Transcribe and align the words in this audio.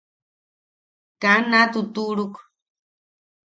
Kaa 1.21 1.39
na 1.51 1.59
tutuʼuruk. 1.71 2.35